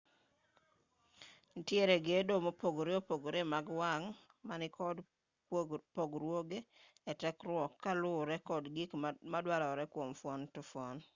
nitiere 1.53 1.95
gedo 2.07 2.33
mopogore 2.45 2.91
opogore 3.01 3.41
mag 3.53 3.65
wang' 3.79 4.07
ma 4.47 4.55
nikod 4.61 4.97
pogruoge 5.95 6.59
e 7.11 7.13
tekruok 7.21 7.71
ka 7.83 7.91
luwore 8.01 8.35
kod 8.47 8.63
gik 8.75 8.91
maduarore 9.31 9.85
kwom 9.93 10.09
fuon 10.19 10.41
ka 10.53 10.61
fuon 10.69 10.97